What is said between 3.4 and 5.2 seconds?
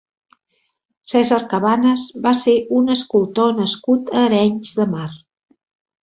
nascut a Arenys de Mar.